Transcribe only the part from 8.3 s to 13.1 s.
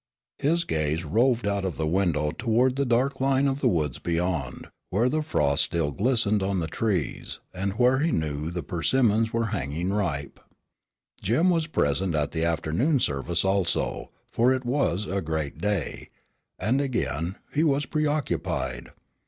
the persimmons were hanging ripe. Jim was present at the afternoon